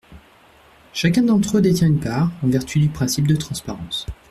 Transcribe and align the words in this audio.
Chacun 0.93 1.21
d’entre 1.21 1.57
eux 1.57 1.61
détient 1.61 1.85
une 1.87 1.99
part, 1.99 2.31
en 2.41 2.47
vertu 2.47 2.79
du 2.79 2.89
principe 2.89 3.27
de 3.27 3.35
transparence. 3.35 4.07